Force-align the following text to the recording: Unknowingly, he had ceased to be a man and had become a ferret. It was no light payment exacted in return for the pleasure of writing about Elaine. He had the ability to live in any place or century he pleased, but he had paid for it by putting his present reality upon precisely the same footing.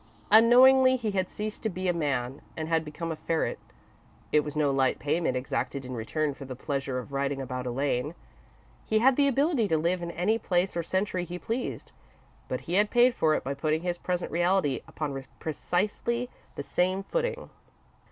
Unknowingly, 0.31 0.95
he 0.95 1.11
had 1.11 1.29
ceased 1.29 1.61
to 1.61 1.69
be 1.69 1.87
a 1.87 1.93
man 1.93 2.41
and 2.57 2.67
had 2.67 2.83
become 2.83 3.11
a 3.11 3.15
ferret. 3.15 3.59
It 4.31 4.39
was 4.39 4.55
no 4.55 4.71
light 4.71 4.97
payment 4.97 5.37
exacted 5.37 5.85
in 5.85 5.93
return 5.93 6.33
for 6.33 6.43
the 6.43 6.55
pleasure 6.55 6.97
of 6.97 7.11
writing 7.13 7.39
about 7.39 7.67
Elaine. 7.67 8.15
He 8.83 8.97
had 8.97 9.15
the 9.15 9.27
ability 9.27 9.67
to 9.67 9.77
live 9.77 10.01
in 10.01 10.09
any 10.09 10.39
place 10.39 10.75
or 10.75 10.81
century 10.81 11.23
he 11.23 11.37
pleased, 11.37 11.91
but 12.47 12.61
he 12.61 12.73
had 12.73 12.89
paid 12.89 13.13
for 13.13 13.35
it 13.35 13.43
by 13.43 13.53
putting 13.53 13.83
his 13.83 13.99
present 13.99 14.31
reality 14.31 14.81
upon 14.87 15.23
precisely 15.39 16.31
the 16.55 16.63
same 16.63 17.03
footing. 17.03 17.51